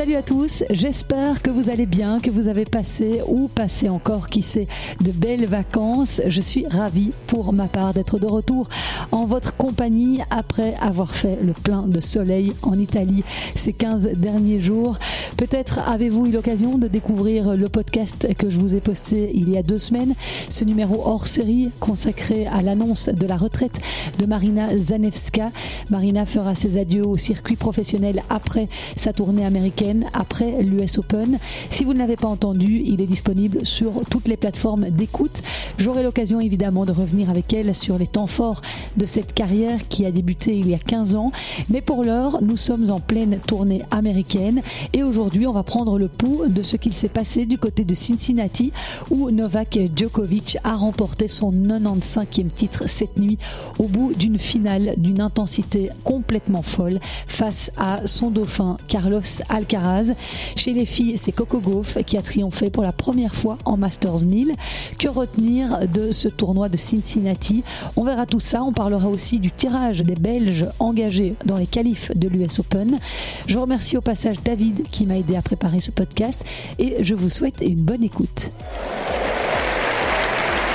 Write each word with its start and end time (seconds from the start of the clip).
Salut 0.00 0.14
à 0.14 0.22
tous, 0.22 0.64
j'espère 0.70 1.42
que 1.42 1.50
vous 1.50 1.68
allez 1.68 1.84
bien, 1.84 2.20
que 2.20 2.30
vous 2.30 2.48
avez 2.48 2.64
passé 2.64 3.20
ou 3.28 3.48
passé 3.48 3.90
encore, 3.90 4.28
qui 4.28 4.40
sait, 4.40 4.66
de 5.02 5.10
belles 5.10 5.44
vacances. 5.44 6.22
Je 6.26 6.40
suis 6.40 6.66
ravie 6.66 7.12
pour 7.26 7.52
ma 7.52 7.66
part 7.66 7.92
d'être 7.92 8.18
de 8.18 8.26
retour 8.26 8.70
en 9.12 9.26
votre 9.26 9.54
compagnie 9.54 10.22
après 10.30 10.72
avoir 10.80 11.14
fait 11.14 11.38
le 11.42 11.52
plein 11.52 11.82
de 11.82 12.00
soleil 12.00 12.54
en 12.62 12.78
Italie 12.78 13.24
ces 13.54 13.74
15 13.74 14.12
derniers 14.16 14.62
jours. 14.62 14.98
Peut-être 15.36 15.80
avez-vous 15.86 16.28
eu 16.28 16.30
l'occasion 16.30 16.78
de 16.78 16.88
découvrir 16.88 17.54
le 17.54 17.68
podcast 17.68 18.26
que 18.38 18.48
je 18.48 18.58
vous 18.58 18.74
ai 18.74 18.80
posté 18.80 19.30
il 19.34 19.50
y 19.50 19.58
a 19.58 19.62
deux 19.62 19.78
semaines, 19.78 20.14
ce 20.48 20.64
numéro 20.64 21.02
hors 21.04 21.26
série 21.26 21.72
consacré 21.78 22.46
à 22.46 22.62
l'annonce 22.62 23.10
de 23.10 23.26
la 23.26 23.36
retraite 23.36 23.78
de 24.18 24.24
Marina 24.24 24.74
Zanevska. 24.74 25.50
Marina 25.90 26.24
fera 26.24 26.54
ses 26.54 26.78
adieux 26.78 27.06
au 27.06 27.18
circuit 27.18 27.56
professionnel 27.56 28.22
après 28.30 28.66
sa 28.96 29.12
tournée 29.12 29.44
américaine, 29.44 29.89
après 30.12 30.62
l'US 30.62 30.98
Open. 30.98 31.38
Si 31.70 31.84
vous 31.84 31.92
ne 31.92 31.98
l'avez 31.98 32.16
pas 32.16 32.28
entendu, 32.28 32.82
il 32.84 33.00
est 33.00 33.06
disponible 33.06 33.64
sur 33.64 34.02
toutes 34.10 34.28
les 34.28 34.36
plateformes 34.36 34.90
d'écoute. 34.90 35.42
J'aurai 35.78 36.02
l'occasion 36.02 36.40
évidemment 36.40 36.84
de 36.84 36.92
revenir 36.92 37.30
avec 37.30 37.52
elle 37.52 37.74
sur 37.74 37.98
les 37.98 38.06
temps 38.06 38.26
forts 38.26 38.62
de 38.96 39.06
cette 39.06 39.32
carrière 39.32 39.88
qui 39.88 40.06
a 40.06 40.10
débuté 40.10 40.56
il 40.56 40.68
y 40.68 40.74
a 40.74 40.78
15 40.78 41.14
ans. 41.14 41.32
Mais 41.68 41.80
pour 41.80 42.04
l'heure, 42.04 42.42
nous 42.42 42.56
sommes 42.56 42.90
en 42.90 43.00
pleine 43.00 43.38
tournée 43.46 43.82
américaine 43.90 44.60
et 44.92 45.02
aujourd'hui, 45.02 45.46
on 45.46 45.52
va 45.52 45.62
prendre 45.62 45.98
le 45.98 46.08
pouls 46.08 46.44
de 46.48 46.62
ce 46.62 46.76
qu'il 46.76 46.94
s'est 46.94 47.08
passé 47.08 47.46
du 47.46 47.58
côté 47.58 47.84
de 47.84 47.94
Cincinnati 47.94 48.72
où 49.10 49.30
Novak 49.30 49.78
Djokovic 49.94 50.58
a 50.64 50.74
remporté 50.74 51.28
son 51.28 51.52
95e 51.52 52.50
titre 52.50 52.84
cette 52.86 53.18
nuit 53.18 53.38
au 53.78 53.84
bout 53.84 54.12
d'une 54.14 54.38
finale 54.38 54.94
d'une 54.96 55.20
intensité 55.20 55.90
complètement 56.04 56.62
folle 56.62 57.00
face 57.26 57.70
à 57.76 58.06
son 58.06 58.30
dauphin 58.30 58.76
Carlos 58.88 59.20
Alcaraz. 59.48 59.79
Chez 60.56 60.72
les 60.72 60.84
filles, 60.84 61.16
c'est 61.16 61.32
Coco 61.32 61.58
Gauff 61.58 61.98
qui 62.04 62.16
a 62.16 62.22
triomphé 62.22 62.70
pour 62.70 62.82
la 62.82 62.92
première 62.92 63.34
fois 63.34 63.58
en 63.64 63.76
Masters 63.76 64.20
1000. 64.20 64.52
Que 64.98 65.08
retenir 65.08 65.88
de 65.88 66.12
ce 66.12 66.28
tournoi 66.28 66.68
de 66.68 66.76
Cincinnati? 66.76 67.64
On 67.96 68.04
verra 68.04 68.26
tout 68.26 68.40
ça. 68.40 68.62
On 68.62 68.72
parlera 68.72 69.08
aussi 69.08 69.38
du 69.38 69.50
tirage 69.50 70.02
des 70.02 70.14
Belges 70.14 70.66
engagés 70.78 71.34
dans 71.44 71.56
les 71.56 71.66
qualifs 71.66 72.10
de 72.16 72.28
l'US 72.28 72.58
Open. 72.58 72.98
Je 73.46 73.58
remercie 73.58 73.96
au 73.96 74.00
passage 74.00 74.36
David 74.42 74.88
qui 74.90 75.06
m'a 75.06 75.16
aidé 75.16 75.36
à 75.36 75.42
préparer 75.42 75.80
ce 75.80 75.90
podcast 75.90 76.44
et 76.78 77.02
je 77.02 77.14
vous 77.14 77.28
souhaite 77.28 77.60
une 77.62 77.80
bonne 77.80 78.02
écoute. 78.02 78.50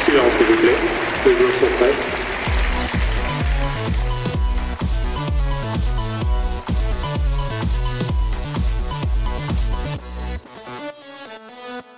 S'il 0.04 0.14
vous 0.16 0.62
plaît. 0.62 0.78
Les 1.26 1.32
sont 1.32 1.76
prêts. 1.78 2.15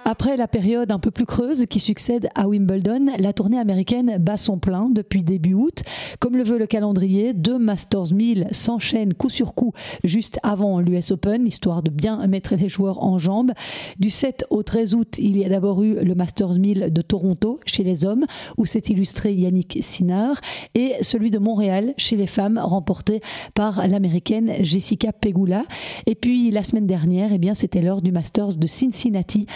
Après 0.09 0.37
la 0.37 0.47
période 0.47 0.89
un 0.93 0.99
peu 0.99 1.11
plus 1.11 1.25
creuse 1.25 1.65
qui 1.65 1.81
succède 1.81 2.29
à 2.33 2.47
Wimbledon, 2.47 3.07
la 3.17 3.33
tournée 3.33 3.59
américaine 3.59 4.15
bat 4.19 4.37
son 4.37 4.57
plein 4.57 4.89
depuis 4.89 5.21
début 5.21 5.53
août. 5.53 5.83
Comme 6.21 6.37
le 6.37 6.45
veut 6.45 6.57
le 6.57 6.65
calendrier, 6.65 7.33
deux 7.33 7.57
Masters 7.57 8.13
1000 8.13 8.47
s'enchaînent 8.51 9.13
coup 9.13 9.29
sur 9.29 9.53
coup 9.53 9.73
juste 10.05 10.39
avant 10.43 10.79
l'US 10.79 11.11
Open, 11.11 11.45
histoire 11.45 11.83
de 11.83 11.91
bien 11.91 12.25
mettre 12.25 12.55
les 12.55 12.69
joueurs 12.69 13.03
en 13.03 13.17
jambes. 13.17 13.51
Du 13.99 14.09
7 14.09 14.45
au 14.49 14.63
13 14.63 14.95
août, 14.95 15.15
il 15.19 15.37
y 15.37 15.43
a 15.43 15.49
d'abord 15.49 15.83
eu 15.83 15.95
le 15.95 16.15
Masters 16.15 16.53
1000 16.53 16.93
de 16.93 17.01
Toronto 17.01 17.59
chez 17.65 17.83
les 17.83 18.05
hommes, 18.05 18.23
où 18.57 18.65
s'est 18.65 18.83
illustré 18.87 19.33
Yannick 19.33 19.79
Sinard, 19.81 20.39
et 20.73 20.93
celui 21.01 21.31
de 21.31 21.37
Montréal 21.37 21.93
chez 21.97 22.15
les 22.15 22.27
femmes, 22.27 22.61
remporté 22.63 23.19
par 23.55 23.85
l'américaine 23.85 24.53
Jessica 24.61 25.11
Pegula. 25.11 25.65
Et 26.05 26.15
puis 26.15 26.49
la 26.49 26.63
semaine 26.63 26.87
dernière, 26.87 27.33
eh 27.33 27.39
bien, 27.39 27.55
c'était 27.55 27.81
l'heure 27.81 28.01
du 28.01 28.13
Masters 28.13 28.55
de 28.55 28.67
Cincinnati 28.67 29.47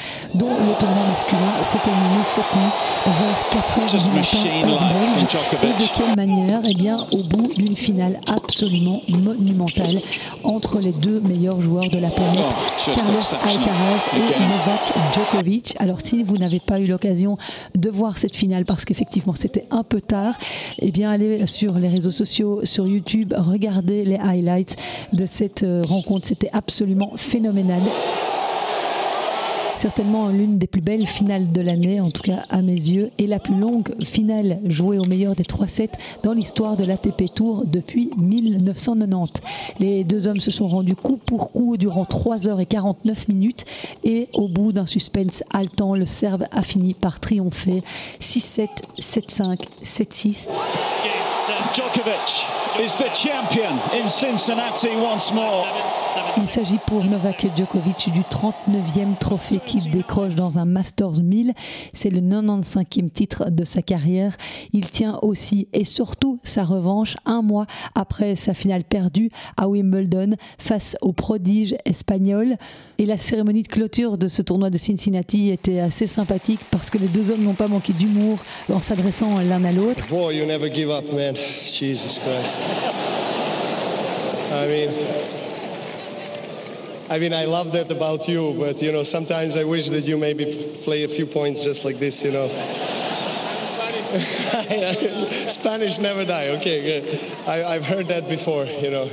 dont 0.41 0.49
le 0.49 0.73
tournoi 0.79 1.05
masculin 1.11 1.53
s'est 1.61 1.77
terminé 1.77 2.17
cette 2.25 2.55
nuit 2.55 2.71
vers 3.05 3.49
4 3.51 3.79
h 3.79 4.03
du 4.03 4.09
matin 4.09 4.65
heure 4.65 5.63
Et 5.63 5.83
de 5.83 5.87
quelle 5.95 6.15
manière 6.15 6.61
Eh 6.67 6.73
bien, 6.73 6.97
au 7.11 7.21
bout 7.21 7.53
d'une 7.55 7.75
finale 7.75 8.19
absolument 8.27 9.03
monumentale 9.07 10.01
entre 10.43 10.79
les 10.79 10.93
deux 10.93 11.19
meilleurs 11.21 11.61
joueurs 11.61 11.87
de 11.89 11.99
la 11.99 12.09
planète, 12.09 12.55
Carlos 12.91 13.19
Alcaraz 13.33 14.01
et 14.15 14.19
Novak 14.19 15.13
Djokovic. 15.13 15.75
Alors, 15.79 15.99
si 16.03 16.23
vous 16.23 16.37
n'avez 16.37 16.59
pas 16.59 16.79
eu 16.79 16.85
l'occasion 16.85 17.37
de 17.75 17.91
voir 17.91 18.17
cette 18.17 18.35
finale 18.35 18.65
parce 18.65 18.83
qu'effectivement 18.83 19.35
c'était 19.35 19.67
un 19.69 19.83
peu 19.83 20.01
tard, 20.01 20.33
eh 20.79 20.89
bien, 20.89 21.11
allez 21.11 21.45
sur 21.45 21.75
les 21.75 21.87
réseaux 21.87 22.09
sociaux, 22.11 22.61
sur 22.63 22.87
YouTube, 22.87 23.35
regardez 23.37 24.05
les 24.05 24.17
highlights 24.17 24.75
de 25.13 25.25
cette 25.25 25.61
euh, 25.61 25.83
rencontre. 25.85 26.27
C'était 26.27 26.49
absolument 26.51 27.11
phénoménal 27.15 27.81
certainement 29.81 30.27
l'une 30.27 30.59
des 30.59 30.67
plus 30.67 30.81
belles 30.81 31.07
finales 31.07 31.51
de 31.51 31.59
l'année, 31.59 31.99
en 31.99 32.11
tout 32.11 32.21
cas 32.21 32.43
à 32.51 32.61
mes 32.61 32.71
yeux, 32.71 33.09
et 33.17 33.25
la 33.25 33.39
plus 33.39 33.55
longue 33.55 33.89
finale 34.03 34.59
jouée 34.65 34.99
au 34.99 35.05
meilleur 35.05 35.33
des 35.33 35.43
trois 35.43 35.67
sets 35.67 35.89
dans 36.21 36.33
l'histoire 36.33 36.77
de 36.77 36.85
l'ATP 36.85 37.33
Tour 37.33 37.63
depuis 37.65 38.11
1990. 38.15 39.41
Les 39.79 40.03
deux 40.03 40.27
hommes 40.27 40.39
se 40.39 40.51
sont 40.51 40.67
rendus 40.67 40.95
coup 40.95 41.17
pour 41.17 41.51
coup 41.51 41.77
durant 41.77 42.05
3 42.05 42.47
heures 42.47 42.59
et 42.59 42.67
49 42.67 43.27
minutes 43.27 43.65
et 44.03 44.29
au 44.33 44.47
bout 44.47 44.71
d'un 44.71 44.85
suspense 44.85 45.43
haletant, 45.51 45.95
le 45.95 46.05
Serbe 46.05 46.45
a 46.51 46.61
fini 46.61 46.93
par 46.93 47.19
triompher 47.19 47.81
6-7, 48.19 48.67
7-5, 48.99 49.61
7-6. 49.83 50.49
Djokovic 51.73 52.45
is 52.79 52.95
the 52.97 53.09
champion 53.15 53.73
in 53.99 54.07
Cincinnati 54.07 54.89
once 54.89 55.33
more. 55.33 55.65
Il 56.37 56.47
s'agit 56.47 56.77
pour 56.87 57.03
Novak 57.03 57.45
Djokovic 57.57 58.09
du 58.13 58.21
39e 58.21 59.17
trophée 59.19 59.59
qu'il 59.65 59.91
décroche 59.91 60.33
dans 60.35 60.59
un 60.59 60.65
Masters 60.65 61.21
1000. 61.21 61.53
C'est 61.93 62.09
le 62.09 62.21
95e 62.21 63.09
titre 63.09 63.49
de 63.49 63.63
sa 63.65 63.81
carrière. 63.81 64.37
Il 64.71 64.89
tient 64.89 65.19
aussi 65.23 65.67
et 65.73 65.83
surtout 65.83 66.39
sa 66.43 66.63
revanche 66.63 67.17
un 67.25 67.41
mois 67.41 67.65
après 67.95 68.35
sa 68.35 68.53
finale 68.53 68.85
perdue 68.85 69.29
à 69.57 69.67
Wimbledon 69.67 70.35
face 70.57 70.95
au 71.01 71.11
prodige 71.11 71.75
espagnol. 71.85 72.55
Et 72.97 73.05
la 73.05 73.17
cérémonie 73.17 73.63
de 73.63 73.67
clôture 73.67 74.17
de 74.17 74.27
ce 74.27 74.41
tournoi 74.41 74.69
de 74.69 74.77
Cincinnati 74.77 75.49
était 75.49 75.79
assez 75.79 76.07
sympathique 76.07 76.61
parce 76.71 76.89
que 76.89 76.97
les 76.97 77.07
deux 77.07 77.31
hommes 77.31 77.43
n'ont 77.43 77.53
pas 77.53 77.67
manqué 77.67 77.91
d'humour 77.91 78.39
en 78.71 78.81
s'adressant 78.81 79.35
l'un 79.41 79.63
à 79.65 79.71
l'autre. 79.73 80.05
I 87.11 87.19
mean, 87.19 87.33
I 87.33 87.43
love 87.43 87.73
that 87.73 87.91
about 87.91 88.29
you, 88.29 88.55
but 88.57 88.81
you 88.81 88.93
know, 88.93 89.03
sometimes 89.03 89.57
I 89.57 89.65
wish 89.65 89.89
that 89.89 90.05
you 90.05 90.17
maybe 90.17 90.45
play 90.85 91.03
a 91.03 91.09
few 91.09 91.25
points 91.25 91.61
just 91.61 91.83
like 91.83 91.97
this, 91.99 92.23
you 92.23 92.31
know. 92.31 92.49
Spanish, 94.17 95.51
Spanish 95.59 95.99
never 95.99 96.23
die. 96.23 96.47
Okay, 96.55 96.81
good. 96.81 97.19
I, 97.45 97.65
I've 97.65 97.85
heard 97.85 98.07
that 98.07 98.29
before, 98.29 98.63
you 98.63 98.91
know. 98.91 99.09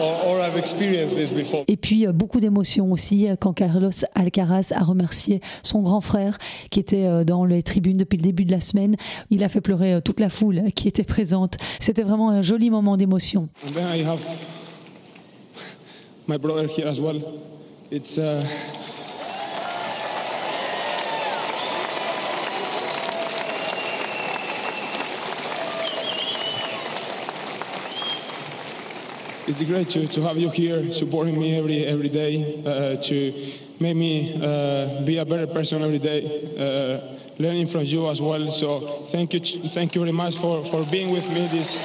Or, 0.00 0.28
or 0.28 0.40
I've 0.40 0.56
experienced 0.56 1.14
this 1.14 1.30
before. 1.30 1.64
Et 1.68 1.76
puis 1.76 2.06
euh, 2.06 2.12
beaucoup 2.12 2.40
d'émotions 2.40 2.90
aussi 2.90 3.28
euh, 3.28 3.36
quand 3.38 3.52
Carlos 3.52 3.90
Alcaraz 4.14 4.72
a 4.74 4.82
remercié 4.82 5.42
son 5.62 5.82
grand 5.82 6.00
frère 6.00 6.38
qui 6.70 6.80
était 6.80 7.04
euh, 7.04 7.22
dans 7.22 7.44
les 7.44 7.62
tribunes 7.62 7.98
depuis 7.98 8.16
le 8.16 8.22
début 8.22 8.46
de 8.46 8.52
la 8.52 8.62
semaine. 8.62 8.96
Il 9.28 9.44
a 9.44 9.50
fait 9.50 9.60
pleurer 9.60 10.00
toute 10.02 10.20
la 10.20 10.30
foule 10.30 10.62
qui 10.74 10.88
était 10.88 11.04
présente. 11.04 11.58
C'était 11.80 12.02
vraiment 12.02 12.30
un 12.30 12.40
joli 12.40 12.70
moment 12.70 12.96
d'émotion. 12.96 13.50
My 16.26 16.36
brother 16.36 16.66
here 16.66 16.86
as 16.86 17.00
well. 17.00 17.42
It's 17.90 18.18
uh, 18.18 18.42
it's 29.46 29.62
great 29.62 29.88
to, 29.90 30.08
to 30.08 30.22
have 30.22 30.36
you 30.36 30.50
here 30.50 30.90
supporting 30.90 31.38
me 31.38 31.56
every 31.56 31.84
every 31.84 32.08
day 32.08 32.62
uh, 32.66 33.00
to 33.02 33.32
make 33.78 33.96
me 33.96 34.34
uh, 34.42 35.02
be 35.04 35.18
a 35.18 35.24
better 35.24 35.46
person 35.46 35.82
every 35.82 36.00
day 36.00 36.24
uh, 36.58 37.16
learning 37.38 37.68
from 37.68 37.82
you 37.82 38.08
as 38.08 38.20
well 38.20 38.50
so 38.50 38.80
thank 39.12 39.32
you 39.32 39.40
thank 39.40 39.94
you 39.94 40.00
very 40.00 40.12
much 40.12 40.36
for 40.36 40.64
for 40.64 40.84
being 40.86 41.10
with 41.10 41.28
me 41.28 41.46
this 41.46 41.76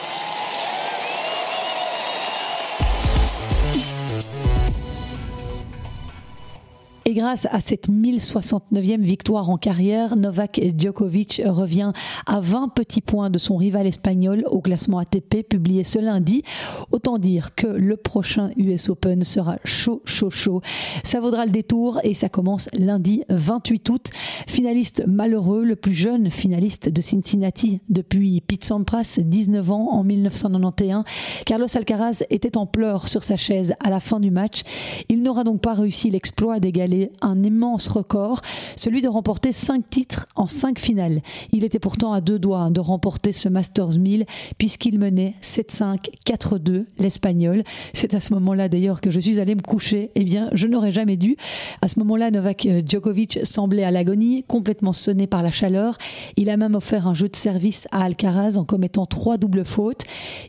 Grâce 7.13 7.45
à 7.51 7.59
cette 7.59 7.89
1069e 7.89 9.01
victoire 9.01 9.49
en 9.49 9.57
carrière, 9.57 10.15
Novak 10.15 10.61
Djokovic 10.77 11.41
revient 11.45 11.91
à 12.25 12.39
20 12.39 12.69
petits 12.69 13.01
points 13.01 13.29
de 13.29 13.37
son 13.37 13.57
rival 13.57 13.85
espagnol 13.85 14.45
au 14.49 14.61
classement 14.61 14.99
ATP 14.99 15.43
publié 15.47 15.83
ce 15.83 15.99
lundi. 15.99 16.43
Autant 16.91 17.17
dire 17.17 17.53
que 17.53 17.67
le 17.67 17.97
prochain 17.97 18.51
US 18.55 18.89
Open 18.89 19.25
sera 19.25 19.57
chaud, 19.65 20.01
chaud, 20.05 20.29
chaud. 20.29 20.61
Ça 21.03 21.19
vaudra 21.19 21.45
le 21.45 21.51
détour 21.51 21.99
et 22.03 22.13
ça 22.13 22.29
commence 22.29 22.69
lundi 22.71 23.23
28 23.27 23.89
août. 23.89 24.07
Finaliste 24.47 25.03
malheureux, 25.05 25.65
le 25.65 25.75
plus 25.75 25.93
jeune 25.93 26.29
finaliste 26.29 26.87
de 26.87 27.01
Cincinnati 27.01 27.81
depuis 27.89 28.39
Pete 28.39 28.63
Sampras, 28.63 29.19
19 29.21 29.71
ans 29.71 29.89
en 29.91 30.03
1991. 30.03 31.03
Carlos 31.45 31.67
Alcaraz 31.73 32.23
était 32.29 32.55
en 32.55 32.65
pleurs 32.65 33.09
sur 33.09 33.23
sa 33.23 33.35
chaise 33.35 33.73
à 33.83 33.89
la 33.89 33.99
fin 33.99 34.21
du 34.21 34.31
match. 34.31 34.61
Il 35.09 35.23
n'aura 35.23 35.43
donc 35.43 35.59
pas 35.61 35.73
réussi 35.73 36.09
l'exploit 36.09 36.59
d'égaler 36.61 37.00
un 37.21 37.41
immense 37.43 37.87
record, 37.87 38.41
celui 38.75 39.01
de 39.01 39.07
remporter 39.07 39.51
5 39.51 39.89
titres 39.89 40.27
en 40.35 40.47
5 40.47 40.77
finales. 40.77 41.21
Il 41.51 41.63
était 41.63 41.79
pourtant 41.79 42.13
à 42.13 42.21
deux 42.21 42.39
doigts 42.39 42.69
de 42.69 42.79
remporter 42.79 43.31
ce 43.31 43.49
Masters 43.49 43.97
1000 43.97 44.25
puisqu'il 44.57 44.99
menait 44.99 45.35
7-5, 45.41 46.09
4-2 46.25 46.85
l'Espagnol. 46.99 47.63
C'est 47.93 48.13
à 48.13 48.19
ce 48.19 48.33
moment-là 48.33 48.69
d'ailleurs 48.69 49.01
que 49.01 49.11
je 49.11 49.19
suis 49.19 49.39
allé 49.39 49.55
me 49.55 49.61
coucher. 49.61 50.11
Eh 50.15 50.23
bien, 50.23 50.49
je 50.53 50.67
n'aurais 50.67 50.91
jamais 50.91 51.17
dû. 51.17 51.35
À 51.81 51.87
ce 51.87 51.99
moment-là, 51.99 52.31
Novak 52.31 52.67
Djokovic 52.87 53.39
semblait 53.43 53.83
à 53.83 53.91
l'agonie, 53.91 54.43
complètement 54.47 54.93
sonné 54.93 55.27
par 55.27 55.43
la 55.43 55.51
chaleur. 55.51 55.97
Il 56.37 56.49
a 56.49 56.57
même 56.57 56.75
offert 56.75 57.07
un 57.07 57.13
jeu 57.13 57.29
de 57.29 57.35
service 57.35 57.87
à 57.91 58.03
Alcaraz 58.03 58.57
en 58.57 58.63
commettant 58.63 59.05
trois 59.05 59.37
doubles 59.37 59.65
fautes. 59.65 60.03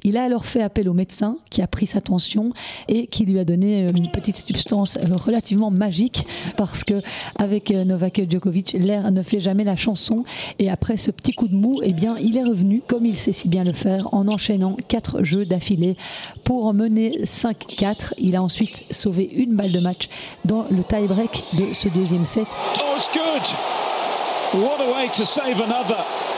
Il 0.05 0.17
a 0.17 0.25
alors 0.25 0.47
fait 0.47 0.63
appel 0.63 0.89
au 0.89 0.95
médecin 0.95 1.37
qui 1.51 1.63
a 1.63 1.67
pris 1.67 1.87
sa 1.87 2.01
tension 2.01 2.53
et 2.89 3.07
qui 3.07 3.25
lui 3.25 3.39
a 3.39 3.45
donné 3.45 3.87
une 3.95 4.11
petite 4.11 4.37
substance 4.37 4.99
relativement 4.99 5.71
magique 5.71 6.27
parce 6.57 6.85
que 6.85 7.03
avec 7.39 7.71
Novak 7.71 8.23
Djokovic, 8.29 8.75
l'air 8.79 9.11
ne 9.11 9.23
fait 9.23 9.41
jamais 9.41 9.65
la 9.65 9.77
chanson. 9.77 10.25
Et 10.59 10.71
après 10.71 10.97
ce 10.97 11.11
petit 11.11 11.33
coup 11.33 11.49
de 11.49 11.55
mou, 11.55 11.81
eh 11.83 11.93
bien, 11.93 12.17
il 12.19 12.37
est 12.37 12.45
revenu 12.45 12.83
comme 12.87 13.07
il 13.07 13.17
sait 13.17 13.33
si 13.33 13.49
bien 13.49 13.65
le 13.65 13.73
faire 13.73 14.09
en 14.13 14.29
enchaînant 14.29 14.77
quatre 14.89 15.23
jeux 15.23 15.45
d'affilée 15.45 15.97
pour 16.45 16.73
mener 16.75 17.11
5-4. 17.25 18.15
Il 18.19 18.37
a 18.37 18.43
ensuite 18.43 18.85
sauvé 18.91 19.31
une 19.35 19.55
balle 19.57 19.73
de 19.73 19.81
match 19.81 20.09
dans 20.45 20.67
le 20.71 20.83
tie-break 20.83 21.45
de 21.55 21.73
ce 21.73 21.89
deuxième 21.89 22.25
set. 22.25 22.47
Oh, 22.79 22.97
it's 22.97 23.09
good. 23.13 24.63
What 24.63 24.81
a 24.81 24.93
way 24.95 25.09
to 25.09 25.25
save 25.25 25.61
another. 25.61 26.32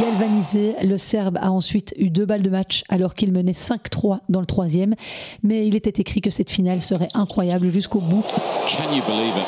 Galvanisé, 0.00 0.74
le 0.82 0.98
Serbe 0.98 1.38
a 1.40 1.52
ensuite 1.52 1.94
eu 1.98 2.10
deux 2.10 2.24
balles 2.24 2.42
de 2.42 2.50
match 2.50 2.82
alors 2.88 3.14
qu'il 3.14 3.32
menait 3.32 3.52
5-3 3.52 4.18
dans 4.28 4.40
le 4.40 4.46
troisième. 4.46 4.94
Mais 5.42 5.66
il 5.66 5.76
était 5.76 6.00
écrit 6.00 6.20
que 6.20 6.30
cette 6.30 6.50
finale 6.50 6.82
serait 6.82 7.08
incroyable 7.14 7.70
jusqu'au 7.70 8.00
bout. 8.00 8.24
Can 8.66 8.92
you 8.94 9.02
believe 9.06 9.36
it? 9.36 9.46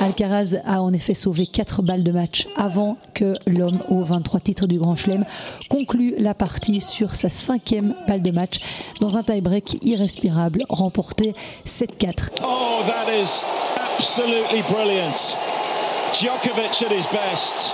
Alcaraz 0.00 0.56
a 0.64 0.80
en 0.82 0.92
effet 0.92 1.14
sauvé 1.14 1.46
4 1.46 1.82
balles 1.82 2.02
de 2.02 2.12
match 2.12 2.48
avant 2.56 2.96
que 3.12 3.34
l'homme 3.46 3.78
aux 3.90 4.02
23 4.02 4.40
titres 4.40 4.66
du 4.66 4.78
Grand 4.78 4.96
Chelem 4.96 5.26
conclue 5.68 6.14
la 6.18 6.32
partie 6.32 6.80
sur 6.80 7.14
sa 7.14 7.28
cinquième 7.28 7.94
balle 8.08 8.22
de 8.22 8.30
match 8.30 8.60
dans 9.00 9.18
un 9.18 9.22
tie-break 9.22 9.78
irrespirable 9.82 10.62
remporté 10.70 11.34
7-4. 11.66 12.30
Oh, 12.42 12.82
that 12.86 13.12
is 13.12 13.44
absolutely 13.98 14.62
brilliant. 14.70 15.36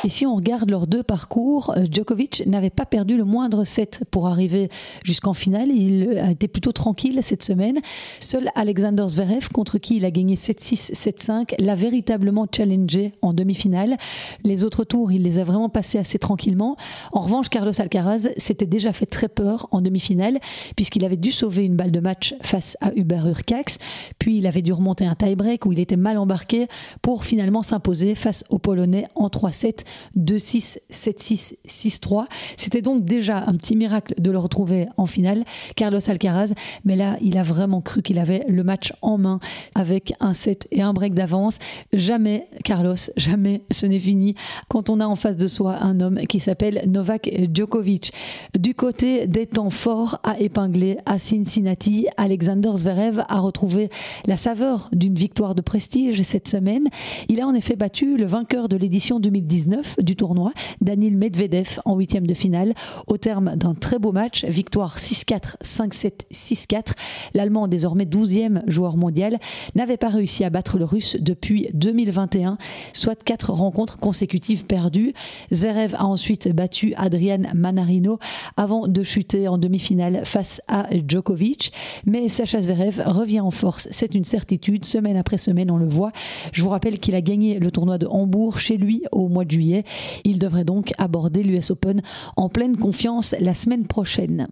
Et 0.05 0.09
si 0.09 0.27
on 0.27 0.37
regarde 0.37 0.71
leurs 0.71 0.87
deux 0.87 1.03
parcours, 1.03 1.73
euh, 1.77 1.85
Djokovic 1.91 2.43
n'avait 2.47 2.71
pas 2.71 2.85
perdu 2.85 3.17
le 3.17 3.25
moindre 3.25 3.65
set 3.65 4.03
pour 4.11 4.27
arriver 4.27 4.69
jusqu'en 5.05 5.33
finale. 5.33 5.69
Il 5.71 6.19
a 6.19 6.31
été 6.31 6.47
plutôt 6.47 6.73
tranquille 6.73 7.19
cette 7.23 7.43
semaine. 7.43 7.79
Seul 8.21 8.51
Alexander 8.55 9.07
Zverev, 9.09 9.49
contre 9.49 9.79
qui 9.79 9.97
il 9.97 10.05
a 10.05 10.11
gagné 10.11 10.37
7-6, 10.37 10.93
7-5, 10.93 11.55
l'a 11.59 11.75
véritablement 11.75 12.47
challengé 12.55 13.13
en 13.23 13.33
demi-finale. 13.33 13.97
Les 14.45 14.65
autres 14.65 14.85
tours, 14.85 15.13
il 15.13 15.23
les 15.23 15.39
a 15.39 15.45
vraiment 15.45 15.71
passés 15.71 15.99
assez 15.99 16.19
tranquillement. 16.19 16.77
En 17.13 17.21
revanche, 17.21 17.49
Carlos 17.49 17.81
Alcaraz 17.81 18.29
s'était 18.37 18.67
déjà 18.67 18.93
fait 18.93 19.07
très 19.07 19.29
peur 19.29 19.67
en 19.71 19.81
demi-finale, 19.81 20.39
puisqu'il 20.77 21.05
avait 21.05 21.17
dû 21.17 21.31
sauver 21.31 21.65
une 21.65 21.77
balle 21.77 21.91
de 21.91 22.01
match 22.01 22.35
face 22.43 22.77
à 22.83 22.93
Hubert 22.97 23.27
Urcax. 23.27 23.79
Puis 24.19 24.39
il 24.39 24.47
avait 24.47 24.63
dû 24.63 24.75
remonter 24.75 25.07
un 25.07 25.15
tie-break 25.15 25.65
où 25.65 25.73
il 25.73 25.81
était 25.81 25.97
mal 25.97 26.19
embarqué 26.19 26.67
pour 27.01 27.25
finalement 27.25 27.63
s'imposer 27.63 28.15
aux 28.51 28.59
Polonais 28.59 29.07
en 29.15 29.29
3-7, 29.29 29.81
2-6, 30.17 30.79
7-6, 30.91 31.55
6-3. 31.67 32.27
C'était 32.57 32.83
donc 32.83 33.05
déjà 33.05 33.45
un 33.47 33.55
petit 33.55 33.77
miracle 33.77 34.15
de 34.19 34.31
le 34.31 34.39
retrouver 34.39 34.87
en 34.97 35.07
finale, 35.07 35.45
Carlos 35.77 36.01
Alcaraz, 36.09 36.53
mais 36.85 36.97
là, 36.97 37.17
il 37.21 37.39
a 37.39 37.43
vraiment 37.43 37.81
cru 37.81 38.03
qu'il 38.03 38.19
avait 38.19 38.45
le 38.49 38.65
match 38.65 38.93
en 39.03 39.19
main 39.19 39.41
avec 39.75 40.15
un 40.21 40.35
set 40.35 40.67
et 40.71 40.83
un 40.83 40.93
break 40.93 41.15
d'avance. 41.15 41.59
Jamais, 41.93 42.49
Carlos, 42.65 42.95
jamais 43.17 43.63
ce 43.71 43.87
n'est 43.87 43.99
fini 43.99 44.35
quand 44.69 44.91
on 44.91 45.01
a 45.01 45.07
en 45.07 45.17
face 45.17 45.37
de 45.37 45.47
soi 45.47 45.77
un 45.81 46.01
homme 46.01 46.21
qui 46.29 46.41
s'appelle 46.41 46.83
Novak 46.87 47.31
Djokovic. 47.53 48.13
Du 48.59 48.75
côté 48.75 49.27
des 49.27 49.47
temps 49.47 49.71
forts 49.71 50.19
à 50.23 50.39
épingler 50.41 50.99
à 51.07 51.19
Cincinnati, 51.19 52.07
Alexander 52.17 52.71
Zverev 52.77 53.25
a 53.29 53.41
retrouvé 53.41 53.91
la 54.27 54.37
saveur 54.37 54.89
d'une 54.93 55.15
victoire 55.15 55.55
de 55.55 55.63
prestige 55.63 56.23
cette 56.23 56.49
semaine. 56.49 56.89
Il 57.29 57.41
a 57.41 57.47
en 57.47 57.55
effet 57.55 57.77
battu 57.77 58.16
le 58.17 58.27
vainqueur 58.27 58.69
de 58.69 58.77
l'édition 58.77 59.21
2019 59.21 59.97
du 60.01 60.17
tournoi, 60.17 60.53
Danil 60.81 61.17
Medvedev, 61.17 61.81
en 61.85 61.97
huitième 61.97 62.27
de 62.27 62.35
finale, 62.35 62.75
au 63.07 63.17
terme 63.17 63.57
d'un 63.57 63.75
très 63.75 63.99
beau 63.99 64.13
match, 64.13 64.45
victoire 64.45 64.97
6-4, 64.99 65.57
5-7, 65.63 66.13
6-4. 66.33 66.93
L'Allemand, 67.35 67.69
désormais 67.69 68.05
12e 68.05 68.63
joueur 68.67 68.97
mondial, 68.97 69.39
n'avait 69.75 69.97
pas 69.97 70.09
réussi 70.09 70.45
à 70.45 70.51
battre 70.51 70.79
le 70.79 70.85
Russe 70.85 71.17
depuis 71.21 71.69
2021, 71.75 72.59
soit 72.93 73.23
quatre 73.23 73.51
rencontres 73.51 73.99
consécutives 73.99 74.65
perdues. 74.65 75.13
Zverev 75.53 75.95
a 75.97 76.07
ensuite 76.07 76.49
battu 76.55 76.95
Adrian 76.97 77.43
Manarino 77.55 78.19
avant 78.57 78.89
de 78.89 79.03
chuter 79.03 79.49
en 79.49 79.59
demi-finale 79.59 80.23
face 80.25 80.63
à 80.69 80.87
Djokovic. 81.07 81.73
Mais 82.07 82.29
Sacha 82.29 82.63
Zverev 82.63 83.03
revient 83.05 83.41
en 83.41 83.51
force, 83.51 83.89
c'est 83.91 84.15
une 84.15 84.25
certitude. 84.25 84.85
Semaine 84.85 85.17
après 85.17 85.39
semaine, 85.39 85.71
on 85.71 85.77
le 85.77 85.89
voit. 85.89 86.13
Je 86.53 86.63
vous 86.63 86.71
rappelle 86.71 86.99
qu'il 86.99 87.15
a 87.15 87.21
gagné 87.21 87.59
le 87.59 87.71
tournoi 87.71 87.99
de 87.99 88.06
Hambourg 88.11 88.59
chez 88.59 88.77
lui 88.77 89.05
au 89.13 89.29
mois 89.29 89.45
de 89.45 89.51
juillet. 89.51 89.85
Il 90.25 90.39
devrait 90.39 90.65
donc 90.65 90.93
aborder 90.99 91.43
l'US 91.43 91.71
Open 91.71 92.03
en 92.37 92.49
pleine 92.49 92.77
confiance 92.77 93.35
la 93.41 93.55
semaine 93.55 93.87
prochaine. 93.87 94.49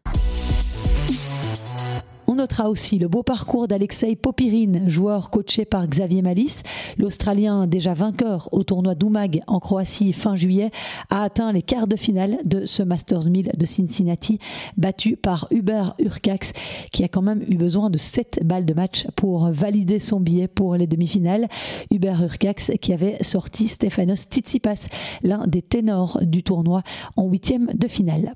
Notera 2.44 2.68
aussi 2.68 2.98
le 2.98 3.08
beau 3.08 3.22
parcours 3.22 3.68
d'Alexei 3.68 4.16
Popirine, 4.16 4.86
joueur 4.86 5.30
coaché 5.30 5.64
par 5.64 5.88
Xavier 5.88 6.20
Malice. 6.20 6.62
L'Australien, 6.98 7.66
déjà 7.66 7.94
vainqueur 7.94 8.50
au 8.52 8.64
tournoi 8.64 8.94
d'Umag 8.94 9.40
en 9.46 9.60
Croatie 9.60 10.12
fin 10.12 10.36
juillet, 10.36 10.70
a 11.08 11.22
atteint 11.22 11.52
les 11.52 11.62
quarts 11.62 11.86
de 11.86 11.96
finale 11.96 12.36
de 12.44 12.66
ce 12.66 12.82
Masters 12.82 13.30
1000 13.30 13.52
de 13.56 13.64
Cincinnati, 13.64 14.38
battu 14.76 15.16
par 15.16 15.48
Hubert 15.50 15.94
Urcax, 15.98 16.52
qui 16.92 17.02
a 17.02 17.08
quand 17.08 17.22
même 17.22 17.42
eu 17.48 17.56
besoin 17.56 17.88
de 17.88 17.96
7 17.96 18.40
balles 18.44 18.66
de 18.66 18.74
match 18.74 19.06
pour 19.16 19.50
valider 19.50 19.98
son 19.98 20.20
billet 20.20 20.46
pour 20.46 20.76
les 20.76 20.86
demi-finales. 20.86 21.48
Hubert 21.90 22.22
Urcax 22.22 22.72
qui 22.78 22.92
avait 22.92 23.16
sorti 23.22 23.68
Stefanos 23.68 24.24
Tsitsipas, 24.28 24.88
l'un 25.22 25.46
des 25.46 25.62
ténors 25.62 26.18
du 26.20 26.42
tournoi, 26.42 26.82
en 27.16 27.26
huitième 27.26 27.70
de 27.72 27.88
finale. 27.88 28.34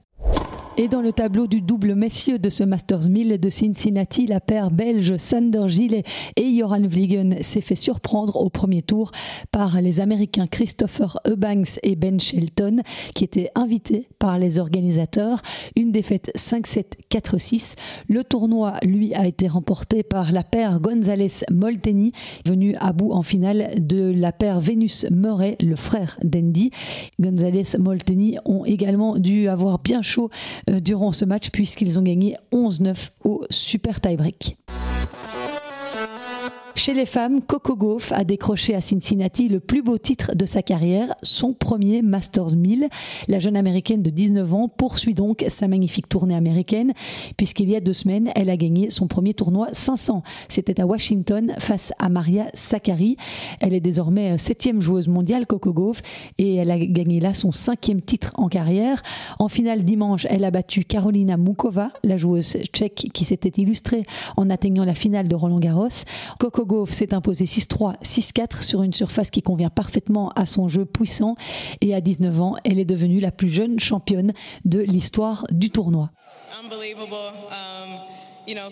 Et 0.81 0.87
dans 0.87 1.01
le 1.01 1.13
tableau 1.13 1.49
du 1.49 1.61
double 1.61 1.97
messieurs 1.97 2.39
de 2.39 2.51
ce 2.51 2.63
Masters 2.63 3.09
1000 3.09 3.41
de 3.41 3.51
Cincinnati, 3.51 4.29
la 4.29 4.39
paire 4.39 4.71
belge 4.71 5.17
Sander 5.17 5.65
Gillet 5.67 6.05
et 6.37 6.57
Joran 6.57 6.87
Vliegen 6.87 7.43
s'est 7.43 7.61
fait 7.61 7.75
surprendre 7.75 8.37
au 8.37 8.49
premier 8.49 8.83
tour 8.83 9.11
par 9.51 9.81
les 9.81 9.99
Américains 10.01 10.47
Christopher 10.47 11.19
Eubanks 11.27 11.81
et 11.83 11.97
Ben 11.97 12.21
Shelton, 12.21 12.83
qui 13.17 13.25
étaient 13.25 13.51
invités 13.57 14.07
par 14.21 14.39
les 14.39 14.61
organisateurs. 14.61 15.43
Une 15.75 15.91
défaite 15.91 16.31
5-7, 16.37 16.85
4-6. 17.11 17.75
Le 18.09 18.23
tournoi, 18.23 18.75
lui, 18.85 19.13
a 19.15 19.27
été 19.27 19.49
remporté 19.49 20.05
par 20.05 20.31
la 20.31 20.45
paire 20.45 20.79
González 20.79 21.43
Molteni, 21.51 22.13
venue 22.47 22.77
à 22.77 22.93
bout 22.93 23.11
en 23.11 23.23
finale 23.23 23.71
de 23.79 24.13
la 24.15 24.31
paire 24.31 24.61
Venus 24.61 25.07
Murray, 25.11 25.57
le 25.59 25.75
frère 25.75 26.21
d'Andy. 26.23 26.71
González 27.19 27.65
Molteni 27.81 28.37
ont 28.45 28.65
également 28.65 29.19
dû 29.19 29.49
avoir 29.49 29.81
bien 29.81 30.03
chaud 30.03 30.31
durant 30.81 31.13
ce 31.13 31.25
match 31.25 31.51
puisqu'ils 31.51 31.99
ont 31.99 32.03
gagné 32.03 32.37
11-9 32.53 33.11
au 33.25 33.45
super 33.51 34.01
tie-break. 34.01 34.57
Chez 36.79 36.95
les 36.95 37.07
femmes, 37.07 37.43
Coco 37.43 37.75
Gauff 37.75 38.13
a 38.13 38.23
décroché 38.23 38.73
à 38.73 38.81
Cincinnati 38.81 39.49
le 39.49 39.59
plus 39.59 39.83
beau 39.83 39.99
titre 39.99 40.37
de 40.37 40.45
sa 40.45 40.63
carrière, 40.63 41.13
son 41.25 41.53
premier 41.53 42.03
Masters 42.03 42.55
1000. 42.55 42.87
La 43.27 43.41
jeune 43.41 43.57
américaine 43.57 44.01
de 44.01 44.11
19 44.11 44.55
ans 44.55 44.69
poursuit 44.69 45.13
donc 45.13 45.45
sa 45.49 45.67
magnifique 45.67 46.09
tournée 46.09 46.37
américaine, 46.37 46.93
puisqu'il 47.37 47.69
y 47.69 47.75
a 47.75 47.81
deux 47.81 47.93
semaines, 47.93 48.31
elle 48.37 48.49
a 48.49 48.57
gagné 48.57 48.91
son 48.91 49.09
premier 49.09 49.35
tournoi 49.35 49.67
500. 49.73 50.23
C'était 50.49 50.81
à 50.81 50.87
Washington 50.87 51.53
face 51.59 51.93
à 51.99 52.09
Maria 52.09 52.47
Sakkari. 52.55 53.17
Elle 53.59 53.75
est 53.75 53.81
désormais 53.81 54.39
septième 54.39 54.81
joueuse 54.81 55.09
mondiale, 55.09 55.49
Coco 55.49 55.73
Gauff, 55.73 56.01
et 56.39 56.55
elle 56.55 56.71
a 56.71 56.79
gagné 56.79 57.19
là 57.19 57.35
son 57.35 57.51
cinquième 57.51 58.01
titre 58.01 58.31
en 58.37 58.47
carrière. 58.47 59.03
En 59.41 59.49
finale 59.49 59.83
dimanche, 59.83 60.29
elle 60.31 60.45
a 60.45 60.53
battu 60.53 60.85
Karolina 60.85 61.39
Mukova, 61.39 61.91
la 62.05 62.17
joueuse 62.17 62.57
tchèque 62.73 63.09
qui 63.13 63.25
s'était 63.25 63.61
illustrée 63.61 64.05
en 64.37 64.49
atteignant 64.49 64.85
la 64.85 64.95
finale 64.95 65.27
de 65.27 65.35
Roland 65.35 65.59
Garros. 65.59 65.89
Coco 66.39 66.69
s'est 66.87 67.15
imposé 67.15 67.45
6-3, 67.45 68.01
6-4 68.03 68.63
sur 68.63 68.83
une 68.83 68.93
surface 68.93 69.31
qui 69.31 69.43
convient 69.43 69.71
parfaitement 69.71 70.31
à 70.31 70.47
son 70.47 70.69
jeu 70.69 70.85
puissant 70.85 71.37
et 71.81 71.95
à 71.95 72.01
19 72.01 72.41
ans, 72.41 72.57
elle 72.65 72.79
est 72.79 72.85
devenue 72.85 73.21
la 73.21 73.31
plus 73.31 73.49
jeune 73.49 73.81
championne 73.81 74.33
de 74.65 74.81
l'histoire 74.81 75.45
du 75.51 75.71
tournoi. 75.71 76.11
Unbelievable. 76.63 77.33
Um, 77.51 78.01
you 78.47 78.55
know, 78.55 78.71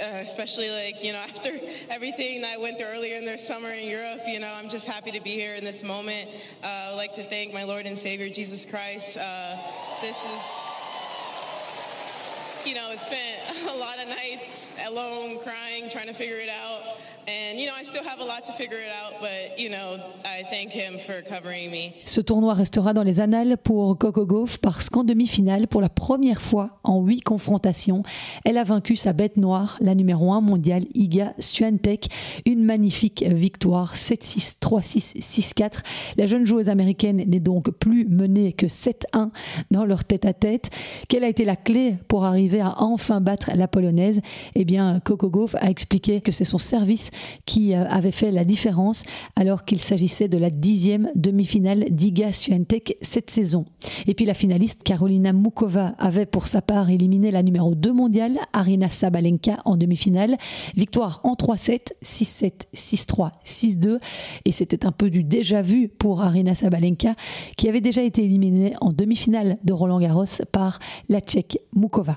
uh, 0.00 0.20
especially 0.22 0.70
like, 0.70 1.02
you 1.02 1.12
know, 1.12 1.18
after 1.28 1.50
everything 1.90 2.40
that 2.42 2.54
I 2.54 2.58
went 2.58 2.78
through 2.78 2.88
earlier 2.88 3.16
in 3.16 3.24
the 3.24 3.38
summer 3.38 3.70
in 3.70 3.88
Europe, 3.88 4.20
you 4.26 4.40
know, 4.40 4.52
I'm 4.58 4.68
just 4.68 4.86
happy 4.86 5.10
to 5.12 5.20
be 5.20 5.30
here 5.30 5.54
in 5.54 5.64
this 5.64 5.82
moment. 5.82 6.28
Uh, 6.62 6.90
I'd 6.90 6.96
like 6.96 7.12
to 7.14 7.22
thank 7.24 7.52
my 7.52 7.64
Lord 7.64 7.86
and 7.86 7.96
Savior, 7.96 8.28
Jesus 8.28 8.64
Christ. 8.64 9.16
Uh, 9.16 9.56
this 10.02 10.24
is, 10.24 10.62
you 12.68 12.74
know, 12.74 12.90
I 12.92 12.96
spent 12.96 13.40
a 13.74 13.76
lot 13.78 13.98
of 13.98 14.08
nights 14.08 14.72
alone 14.86 15.38
crying, 15.42 15.88
trying 15.90 16.08
to 16.08 16.14
figure 16.14 16.38
it 16.38 16.50
out. 16.50 16.82
Ce 22.04 22.20
tournoi 22.20 22.54
restera 22.54 22.94
dans 22.94 23.02
les 23.02 23.20
annales 23.20 23.56
pour 23.58 23.98
Coco 23.98 24.24
Gauff 24.24 24.58
parce 24.58 24.88
qu'en 24.88 25.04
demi-finale, 25.04 25.66
pour 25.66 25.82
la 25.82 25.90
première 25.90 26.40
fois 26.40 26.78
en 26.84 27.02
huit 27.02 27.20
confrontations, 27.20 28.02
elle 28.44 28.56
a 28.56 28.64
vaincu 28.64 28.96
sa 28.96 29.12
bête 29.12 29.36
noire, 29.36 29.76
la 29.80 29.94
numéro 29.94 30.32
1 30.32 30.40
mondiale, 30.40 30.84
Iga 30.94 31.34
Swiatek. 31.38 32.06
Une 32.46 32.64
magnifique 32.64 33.22
victoire, 33.22 33.94
7-6, 33.94 34.58
3-6, 34.60 35.18
6-4. 35.18 35.80
La 36.16 36.26
jeune 36.26 36.46
joueuse 36.46 36.68
américaine 36.70 37.22
n'est 37.26 37.40
donc 37.40 37.70
plus 37.70 38.06
menée 38.06 38.52
que 38.52 38.66
7-1 38.66 39.30
dans 39.70 39.84
leur 39.84 40.04
tête-à-tête. 40.04 40.70
Quelle 41.08 41.24
a 41.24 41.28
été 41.28 41.44
la 41.44 41.56
clé 41.56 41.96
pour 42.08 42.24
arriver 42.24 42.57
à 42.60 42.82
enfin 42.82 43.20
battre 43.20 43.50
la 43.54 43.68
polonaise 43.68 44.20
Eh 44.54 44.64
bien, 44.64 45.00
Coco 45.04 45.28
Gauff 45.30 45.54
a 45.60 45.70
expliqué 45.70 46.20
que 46.20 46.32
c'est 46.32 46.44
son 46.44 46.58
service 46.58 47.10
qui 47.46 47.74
euh, 47.74 47.84
avait 47.88 48.10
fait 48.10 48.30
la 48.30 48.44
différence 48.44 49.02
alors 49.36 49.64
qu'il 49.64 49.80
s'agissait 49.80 50.28
de 50.28 50.38
la 50.38 50.50
dixième 50.50 51.10
demi-finale 51.14 51.84
d'Iga 51.90 52.32
Swiatek 52.32 52.96
cette 53.02 53.30
saison. 53.30 53.64
Et 54.06 54.14
puis 54.14 54.24
la 54.24 54.34
finaliste 54.34 54.82
Carolina 54.82 55.32
Mukova 55.32 55.94
avait 55.98 56.26
pour 56.26 56.46
sa 56.46 56.62
part 56.62 56.90
éliminé 56.90 57.30
la 57.30 57.42
numéro 57.42 57.74
2 57.74 57.92
mondiale 57.92 58.38
Arina 58.52 58.88
Sabalenka 58.88 59.58
en 59.64 59.76
demi-finale. 59.76 60.36
Victoire 60.76 61.20
en 61.24 61.34
3-7, 61.34 61.92
6-7, 62.04 62.52
6-3, 62.74 63.30
6-2. 63.44 63.98
Et 64.44 64.52
c'était 64.52 64.86
un 64.86 64.92
peu 64.92 65.10
du 65.10 65.24
déjà 65.24 65.62
vu 65.62 65.88
pour 65.88 66.22
Arina 66.22 66.54
Sabalenka 66.54 67.14
qui 67.56 67.68
avait 67.68 67.80
déjà 67.80 68.02
été 68.02 68.24
éliminée 68.24 68.74
en 68.80 68.92
demi-finale 68.92 69.58
de 69.64 69.72
Roland 69.72 70.00
Garros 70.00 70.24
par 70.52 70.78
la 71.08 71.20
Tchèque 71.20 71.60
Mukova. 71.74 72.16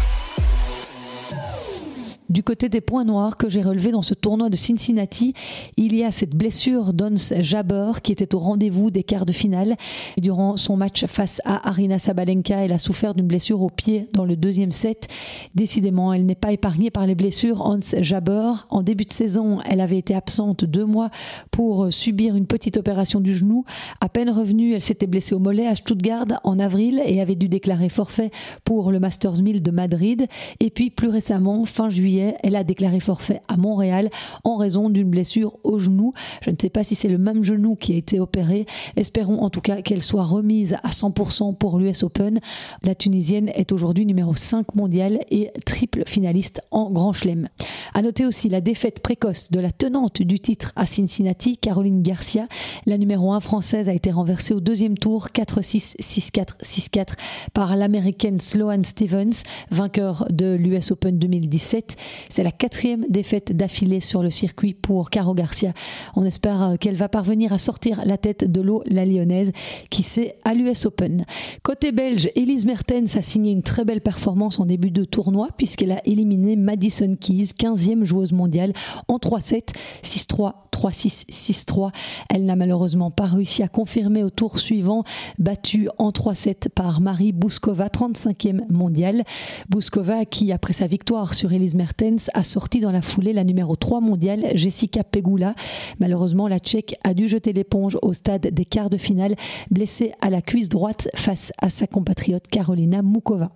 Du 2.31 2.43
côté 2.43 2.69
des 2.69 2.79
points 2.79 3.03
noirs 3.03 3.35
que 3.35 3.49
j'ai 3.49 3.61
relevés 3.61 3.91
dans 3.91 4.01
ce 4.01 4.13
tournoi 4.13 4.49
de 4.49 4.55
Cincinnati, 4.55 5.33
il 5.75 5.93
y 5.93 6.05
a 6.05 6.11
cette 6.11 6.33
blessure 6.33 6.93
d'Ons 6.93 7.33
Jabber 7.41 7.91
qui 8.01 8.13
était 8.13 8.33
au 8.33 8.39
rendez-vous 8.39 8.89
des 8.89 9.03
quarts 9.03 9.25
de 9.25 9.33
finale. 9.33 9.75
Durant 10.17 10.55
son 10.55 10.77
match 10.77 11.05
face 11.07 11.41
à 11.43 11.67
Arina 11.67 11.99
Sabalenka, 11.99 12.63
elle 12.63 12.71
a 12.71 12.79
souffert 12.79 13.15
d'une 13.15 13.27
blessure 13.27 13.61
au 13.61 13.69
pied 13.69 14.07
dans 14.13 14.23
le 14.23 14.37
deuxième 14.37 14.71
set. 14.71 15.09
Décidément, 15.55 16.13
elle 16.13 16.25
n'est 16.25 16.35
pas 16.35 16.53
épargnée 16.53 16.89
par 16.89 17.05
les 17.05 17.15
blessures. 17.15 17.63
Hans 17.63 17.79
Jabber, 17.99 18.53
en 18.69 18.81
début 18.81 19.03
de 19.03 19.11
saison, 19.11 19.59
elle 19.69 19.81
avait 19.81 19.97
été 19.97 20.15
absente 20.15 20.63
deux 20.63 20.85
mois 20.85 21.09
pour 21.51 21.91
subir 21.91 22.37
une 22.37 22.47
petite 22.47 22.77
opération 22.77 23.19
du 23.19 23.33
genou. 23.33 23.65
À 23.99 24.07
peine 24.07 24.29
revenue, 24.29 24.73
elle 24.75 24.81
s'était 24.81 25.05
blessée 25.05 25.35
au 25.35 25.39
mollet 25.39 25.67
à 25.67 25.75
Stuttgart 25.75 26.27
en 26.45 26.59
avril 26.59 27.01
et 27.05 27.19
avait 27.19 27.35
dû 27.35 27.49
déclarer 27.49 27.89
forfait 27.89 28.31
pour 28.63 28.89
le 28.93 29.01
Masters 29.01 29.41
1000 29.41 29.61
de 29.61 29.71
Madrid. 29.71 30.27
Et 30.61 30.69
puis 30.69 30.91
plus 30.91 31.09
récemment, 31.09 31.65
fin 31.65 31.89
juillet, 31.89 32.20
elle 32.43 32.55
a 32.55 32.63
déclaré 32.63 32.99
forfait 32.99 33.41
à 33.47 33.57
Montréal 33.57 34.09
en 34.43 34.55
raison 34.55 34.89
d'une 34.89 35.09
blessure 35.09 35.57
au 35.63 35.79
genou. 35.79 36.13
Je 36.41 36.49
ne 36.49 36.55
sais 36.59 36.69
pas 36.69 36.83
si 36.83 36.95
c'est 36.95 37.09
le 37.09 37.17
même 37.17 37.43
genou 37.43 37.75
qui 37.75 37.93
a 37.93 37.95
été 37.95 38.19
opéré. 38.19 38.65
Espérons 38.95 39.41
en 39.41 39.49
tout 39.49 39.61
cas 39.61 39.81
qu'elle 39.81 40.01
soit 40.01 40.23
remise 40.23 40.77
à 40.83 40.89
100% 40.89 41.55
pour 41.55 41.79
l'US 41.79 42.03
Open. 42.03 42.39
La 42.83 42.95
Tunisienne 42.95 43.49
est 43.49 43.71
aujourd'hui 43.71 44.05
numéro 44.05 44.35
5 44.35 44.75
mondial 44.75 45.19
et 45.29 45.51
triple 45.65 46.03
finaliste 46.05 46.63
en 46.71 46.89
Grand 46.89 47.13
Chelem. 47.13 47.47
À 47.93 48.01
noter 48.01 48.25
aussi 48.25 48.47
la 48.47 48.61
défaite 48.61 49.01
précoce 49.01 49.51
de 49.51 49.59
la 49.59 49.71
tenante 49.71 50.21
du 50.21 50.39
titre 50.39 50.71
à 50.77 50.85
Cincinnati, 50.85 51.57
Caroline 51.57 52.01
Garcia. 52.01 52.47
La 52.85 52.97
numéro 52.97 53.33
1 53.33 53.41
française 53.41 53.89
a 53.89 53.93
été 53.93 54.11
renversée 54.11 54.53
au 54.53 54.61
deuxième 54.61 54.97
tour 54.97 55.27
4-6, 55.33 55.97
6-4, 55.99 56.61
6-4 56.63 57.13
par 57.53 57.75
l'américaine 57.75 58.39
Sloane 58.39 58.85
Stevens, 58.85 59.43
vainqueur 59.71 60.25
de 60.29 60.55
l'US 60.55 60.91
Open 60.91 61.19
2017. 61.19 61.97
C'est 62.29 62.43
la 62.43 62.51
quatrième 62.51 63.05
défaite 63.09 63.55
d'affilée 63.55 63.99
sur 63.99 64.23
le 64.23 64.31
circuit 64.31 64.73
pour 64.73 65.09
Caro 65.09 65.33
Garcia. 65.33 65.73
On 66.15 66.23
espère 66.23 66.63
euh, 66.63 66.75
qu'elle 66.77 66.95
va 66.95 67.09
parvenir 67.09 67.51
à 67.51 67.57
sortir 67.57 68.01
la 68.05 68.17
tête 68.17 68.49
de 68.49 68.61
l'eau, 68.61 68.83
la 68.85 69.05
lyonnaise, 69.05 69.51
qui 69.89 70.03
s'est 70.03 70.35
à 70.45 70.53
l'US 70.53 70.85
Open. 70.85 71.25
Côté 71.61 71.91
belge, 71.91 72.29
Elise 72.35 72.65
Mertens 72.65 73.17
a 73.17 73.21
signé 73.21 73.51
une 73.51 73.63
très 73.63 73.83
belle 73.83 74.01
performance 74.01 74.59
en 74.59 74.65
début 74.65 74.91
de 74.91 75.03
tournoi 75.03 75.49
puisqu'elle 75.57 75.91
a 75.91 76.01
éliminé 76.05 76.55
Madison 76.55 77.17
Keys, 77.19 77.49
15e 77.81 78.03
joueuse 78.03 78.31
mondiale, 78.31 78.73
en 79.07 79.17
3-7, 79.17 79.69
6-3, 80.03 80.53
3-6, 80.71 81.25
6-3. 81.29 81.91
Elle 82.29 82.45
n'a 82.45 82.55
malheureusement 82.55 83.11
pas 83.11 83.25
réussi 83.25 83.63
à 83.63 83.67
confirmer 83.67 84.23
au 84.23 84.29
tour 84.29 84.59
suivant, 84.59 85.03
battue 85.39 85.89
en 85.97 86.09
3-7 86.09 86.69
par 86.69 87.01
Marie 87.01 87.31
Bouskova, 87.31 87.87
35e 87.87 88.61
mondiale. 88.71 89.23
Bouskova 89.69 90.25
qui, 90.25 90.51
après 90.51 90.73
sa 90.73 90.87
victoire 90.87 91.33
sur 91.33 91.51
Elise 91.53 91.75
Mertens, 91.75 92.29
a 92.33 92.43
sorti 92.43 92.79
dans 92.79 92.91
la 92.91 93.01
foulée 93.01 93.33
la 93.33 93.43
numéro 93.43 93.75
3 93.75 94.01
mondiale, 94.01 94.45
Jessica 94.55 95.03
Pegula. 95.03 95.55
Malheureusement, 95.99 96.47
la 96.47 96.59
Tchèque 96.59 96.95
a 97.03 97.13
dû 97.13 97.27
jeter 97.27 97.53
l'éponge 97.53 97.97
au 98.01 98.13
stade 98.13 98.47
des 98.47 98.65
quarts 98.65 98.89
de 98.89 98.97
finale, 98.97 99.35
blessée 99.69 100.11
à 100.21 100.29
la 100.29 100.41
cuisse 100.41 100.69
droite 100.69 101.09
face 101.15 101.51
à 101.59 101.69
sa 101.69 101.87
compatriote 101.87 102.47
Carolina 102.47 103.01
Mukova. 103.01 103.51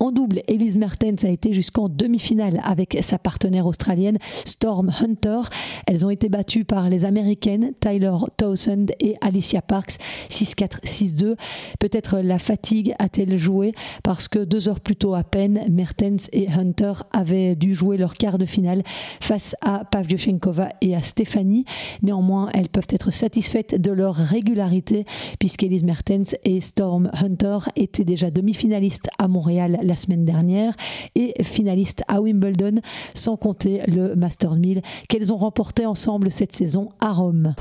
En 0.00 0.12
double, 0.12 0.42
Elise 0.46 0.76
Mertens 0.76 1.24
a 1.24 1.28
été 1.28 1.52
jusqu'en 1.52 1.88
demi-finale 1.88 2.60
avec 2.64 2.98
sa 3.00 3.18
partenaire 3.18 3.66
australienne 3.66 4.18
Storm 4.44 4.90
Hunter. 5.00 5.40
Elles 5.86 6.06
ont 6.06 6.10
été 6.10 6.28
battues 6.28 6.64
par 6.64 6.88
les 6.88 7.04
américaines 7.04 7.72
Tyler 7.80 8.14
Towson 8.36 8.86
et 9.00 9.16
Alicia 9.20 9.62
Parks 9.62 9.96
6-4, 10.30 10.82
6-2. 10.84 11.36
Peut-être 11.80 12.18
la 12.18 12.38
fatigue 12.38 12.94
a-t-elle 12.98 13.36
joué? 13.36 13.72
Parce 14.02 14.28
que 14.28 14.38
deux 14.40 14.68
heures 14.68 14.80
plus 14.80 14.96
tôt 14.96 15.14
à 15.14 15.24
peine, 15.24 15.64
Mertens 15.68 16.28
et 16.32 16.48
Hunter 16.48 16.92
avaient 17.12 17.56
dû 17.56 17.74
jouer 17.74 17.96
leur 17.96 18.14
quart 18.14 18.38
de 18.38 18.46
finale 18.46 18.82
face 19.20 19.56
à 19.62 19.84
Pavlyuchenkova 19.84 20.68
et 20.80 20.94
à 20.94 21.00
Stéphanie. 21.00 21.64
Néanmoins, 22.02 22.50
elles 22.54 22.68
peuvent 22.68 22.86
être 22.90 23.10
satisfaites 23.10 23.80
de 23.80 23.92
leur 23.92 24.14
régularité 24.14 25.04
puisqu'Elise 25.38 25.84
Mertens 25.84 26.36
et 26.44 26.60
Storm 26.60 27.10
Hunter 27.14 27.58
étaient 27.76 28.04
déjà 28.04 28.30
demi-finalistes 28.30 29.08
à 29.18 29.26
Montréal 29.26 29.37
la 29.46 29.96
semaine 29.96 30.24
dernière 30.24 30.74
et 31.14 31.34
finaliste 31.42 32.02
à 32.08 32.20
Wimbledon, 32.20 32.80
sans 33.14 33.36
compter 33.36 33.80
le 33.86 34.14
Masters 34.14 34.56
1000 34.56 34.82
qu'elles 35.08 35.32
ont 35.32 35.36
remporté 35.36 35.86
ensemble 35.86 36.30
cette 36.30 36.54
saison 36.54 36.90
à 37.00 37.12
Rome. 37.12 37.54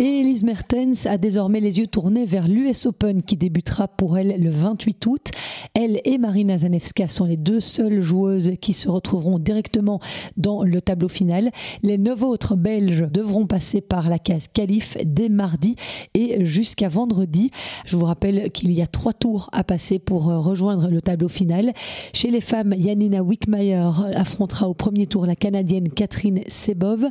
Et 0.00 0.20
Elise 0.20 0.42
Mertens 0.42 1.06
a 1.06 1.18
désormais 1.18 1.60
les 1.60 1.78
yeux 1.78 1.86
tournés 1.86 2.24
vers 2.24 2.48
l'US 2.48 2.86
Open 2.86 3.22
qui 3.22 3.36
débutera 3.36 3.86
pour 3.86 4.18
elle 4.18 4.42
le 4.42 4.50
28 4.50 5.06
août. 5.06 5.30
Elle 5.72 6.00
et 6.04 6.18
Marina 6.18 6.58
Zanevska 6.58 7.06
sont 7.06 7.24
les 7.24 7.36
deux 7.36 7.60
seules 7.60 8.00
joueuses 8.00 8.54
qui 8.60 8.72
se 8.72 8.88
retrouveront 8.88 9.38
directement 9.38 10.00
dans 10.36 10.64
le 10.64 10.80
tableau 10.80 11.08
final. 11.08 11.50
Les 11.84 11.96
neuf 11.96 12.24
autres 12.24 12.56
Belges 12.56 13.06
devront 13.08 13.46
passer 13.46 13.80
par 13.80 14.08
la 14.08 14.18
case 14.18 14.48
qualif 14.52 14.96
dès 15.04 15.28
mardi 15.28 15.76
et 16.14 16.44
jusqu'à 16.44 16.88
vendredi. 16.88 17.52
Je 17.84 17.96
vous 17.96 18.04
rappelle 18.06 18.50
qu'il 18.50 18.72
y 18.72 18.82
a 18.82 18.88
trois 18.88 19.12
tours 19.12 19.48
à 19.52 19.62
passer 19.62 20.00
pour 20.00 20.24
rejoindre 20.24 20.88
le 20.88 21.02
tableau 21.02 21.28
final. 21.28 21.72
Chez 22.12 22.30
les 22.30 22.40
femmes, 22.40 22.74
Janina 22.76 23.22
Wickmeyer 23.22 23.90
affrontera 24.14 24.68
au 24.68 24.74
premier 24.74 25.06
tour 25.06 25.24
la 25.24 25.36
Canadienne 25.36 25.88
Catherine 25.88 26.40
Sebov, 26.48 27.06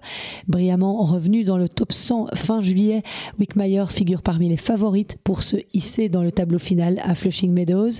brillamment 0.49 1.01
revenue 1.03 1.45
dans 1.45 1.57
le 1.57 1.69
top 1.69 1.93
100 1.93 2.27
fin 2.35 2.59
juillet 2.59 2.72
juillet, 2.73 3.03
Wickmeyer 3.39 3.85
figure 3.87 4.23
parmi 4.23 4.49
les 4.49 4.57
favorites 4.57 5.17
pour 5.23 5.43
se 5.43 5.57
hisser 5.73 6.09
dans 6.09 6.23
le 6.23 6.31
tableau 6.31 6.57
final 6.57 6.99
à 7.03 7.13
Flushing 7.13 7.51
Meadows. 7.51 7.91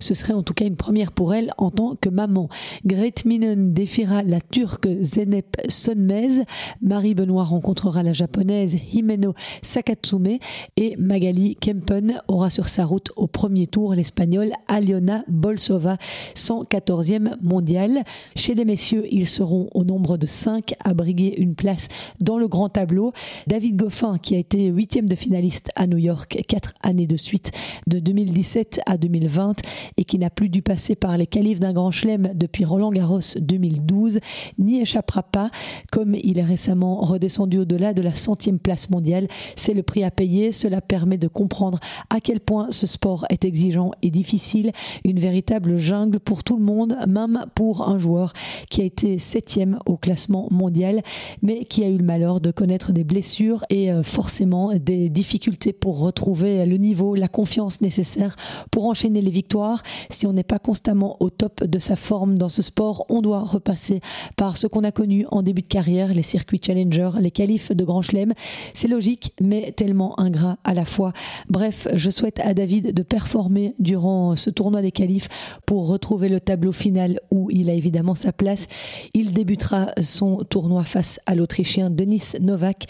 Ce 0.00 0.12
serait 0.12 0.34
en 0.34 0.42
tout 0.42 0.52
cas 0.52 0.66
une 0.66 0.76
première 0.76 1.12
pour 1.12 1.34
elle 1.34 1.50
en 1.56 1.70
tant 1.70 1.96
que 1.96 2.10
maman. 2.10 2.50
Great 2.84 3.24
Minen 3.24 3.72
défiera 3.72 4.22
la 4.22 4.40
turque 4.42 4.86
Zenep 5.00 5.56
Sonmez. 5.68 6.44
Marie 6.82 7.14
Benoît 7.14 7.44
rencontrera 7.44 8.02
la 8.02 8.12
japonaise 8.12 8.76
Himeno 8.92 9.34
Sakatsume 9.62 10.38
et 10.76 10.94
Magali 10.98 11.56
Kempen 11.56 12.20
aura 12.28 12.50
sur 12.50 12.68
sa 12.68 12.84
route 12.84 13.10
au 13.16 13.28
premier 13.28 13.66
tour 13.66 13.94
l'espagnole 13.94 14.52
Aliona 14.68 15.24
Bolsova, 15.28 15.96
114e 16.34 17.32
mondiale. 17.40 18.02
Chez 18.36 18.54
les 18.54 18.66
messieurs, 18.66 19.06
ils 19.10 19.28
seront 19.28 19.70
au 19.72 19.84
nombre 19.84 20.18
de 20.18 20.26
5 20.26 20.74
à 20.84 20.92
briguer 20.92 21.34
une 21.38 21.54
place 21.54 21.88
dans 22.20 22.36
le 22.36 22.48
grand 22.48 22.68
tableau. 22.68 23.12
David 23.46 23.76
Goffin 23.76 24.17
qui 24.18 24.34
a 24.34 24.38
été 24.38 24.66
huitième 24.66 25.06
de 25.06 25.14
finaliste 25.14 25.70
à 25.74 25.86
New 25.86 25.98
York 25.98 26.42
quatre 26.46 26.74
années 26.82 27.06
de 27.06 27.16
suite, 27.16 27.52
de 27.86 27.98
2017 27.98 28.80
à 28.86 28.96
2020, 28.96 29.62
et 29.96 30.04
qui 30.04 30.18
n'a 30.18 30.30
plus 30.30 30.48
dû 30.48 30.62
passer 30.62 30.94
par 30.94 31.16
les 31.16 31.26
qualifs 31.26 31.60
d'un 31.60 31.72
grand 31.72 31.90
chelem 31.90 32.30
depuis 32.34 32.64
Roland 32.64 32.90
Garros 32.90 33.20
2012, 33.40 34.20
n'y 34.58 34.80
échappera 34.80 35.22
pas, 35.22 35.50
comme 35.92 36.14
il 36.14 36.38
est 36.38 36.44
récemment 36.44 36.96
redescendu 37.00 37.58
au-delà 37.58 37.92
de 37.92 38.02
la 38.02 38.14
centième 38.14 38.58
place 38.58 38.90
mondiale. 38.90 39.28
C'est 39.56 39.74
le 39.74 39.82
prix 39.82 40.04
à 40.04 40.10
payer. 40.10 40.52
Cela 40.52 40.80
permet 40.80 41.18
de 41.18 41.28
comprendre 41.28 41.78
à 42.10 42.20
quel 42.20 42.40
point 42.40 42.68
ce 42.70 42.86
sport 42.86 43.24
est 43.30 43.44
exigeant 43.44 43.90
et 44.02 44.10
difficile, 44.10 44.72
une 45.04 45.18
véritable 45.18 45.76
jungle 45.76 46.20
pour 46.20 46.44
tout 46.44 46.56
le 46.56 46.64
monde, 46.64 46.96
même 47.06 47.44
pour 47.54 47.88
un 47.88 47.98
joueur 47.98 48.32
qui 48.70 48.82
a 48.82 48.84
été 48.84 49.18
septième 49.18 49.78
au 49.86 49.96
classement 49.96 50.48
mondial, 50.50 51.02
mais 51.42 51.64
qui 51.64 51.84
a 51.84 51.88
eu 51.88 51.96
le 51.96 52.04
malheur 52.04 52.40
de 52.40 52.50
connaître 52.50 52.92
des 52.92 53.04
blessures 53.04 53.64
et 53.70 53.92
euh, 53.92 54.02
forcément 54.08 54.74
des 54.74 55.08
difficultés 55.08 55.72
pour 55.72 56.00
retrouver 56.00 56.64
le 56.66 56.76
niveau, 56.76 57.14
la 57.14 57.28
confiance 57.28 57.80
nécessaire 57.80 58.36
pour 58.70 58.86
enchaîner 58.86 59.20
les 59.20 59.30
victoires. 59.30 59.82
Si 60.10 60.26
on 60.26 60.32
n'est 60.32 60.42
pas 60.42 60.58
constamment 60.58 61.16
au 61.20 61.30
top 61.30 61.64
de 61.64 61.78
sa 61.78 61.96
forme 61.96 62.38
dans 62.38 62.48
ce 62.48 62.62
sport, 62.62 63.06
on 63.08 63.22
doit 63.22 63.44
repasser 63.44 64.00
par 64.36 64.56
ce 64.56 64.66
qu'on 64.66 64.84
a 64.84 64.92
connu 64.92 65.26
en 65.30 65.42
début 65.42 65.62
de 65.62 65.68
carrière, 65.68 66.12
les 66.12 66.22
circuits 66.22 66.60
challenger, 66.64 67.10
les 67.20 67.30
qualifs 67.30 67.72
de 67.72 67.84
Grand 67.84 68.02
Chelem. 68.02 68.32
C'est 68.74 68.88
logique, 68.88 69.32
mais 69.40 69.72
tellement 69.72 70.18
ingrat 70.18 70.58
à 70.64 70.74
la 70.74 70.84
fois. 70.84 71.12
Bref, 71.48 71.88
je 71.94 72.10
souhaite 72.10 72.40
à 72.40 72.54
David 72.54 72.94
de 72.94 73.02
performer 73.02 73.74
durant 73.78 74.36
ce 74.36 74.50
tournoi 74.50 74.82
des 74.82 74.92
qualifs 74.92 75.28
pour 75.66 75.86
retrouver 75.88 76.28
le 76.28 76.40
tableau 76.40 76.72
final 76.72 77.20
où 77.30 77.50
il 77.50 77.70
a 77.70 77.74
évidemment 77.74 78.14
sa 78.14 78.32
place. 78.32 78.66
Il 79.14 79.32
débutera 79.32 79.88
son 80.00 80.38
tournoi 80.48 80.84
face 80.84 81.20
à 81.26 81.34
l'Autrichien 81.34 81.90
Denis 81.90 82.32
Novak, 82.40 82.86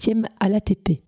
187e 0.00 0.24
à 0.40 0.48
l'ATP. 0.48 1.02